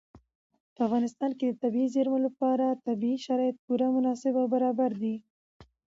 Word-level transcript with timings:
په 0.75 0.79
افغانستان 0.87 1.31
کې 1.37 1.45
د 1.49 1.55
طبیعي 1.63 1.87
زیرمې 1.95 2.19
لپاره 2.27 2.79
طبیعي 2.87 3.17
شرایط 3.25 3.55
پوره 3.65 3.87
مناسب 3.95 4.33
او 4.41 4.45
برابر 4.53 4.91
دي. 5.01 5.15